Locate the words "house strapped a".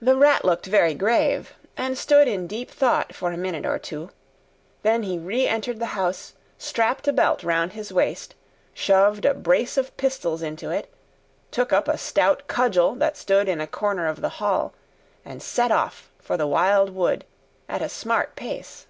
5.94-7.12